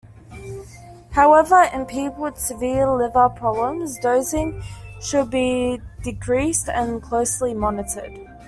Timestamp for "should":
4.99-5.29